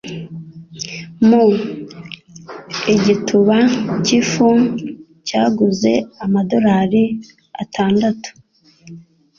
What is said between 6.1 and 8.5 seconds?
amadorari atandatu.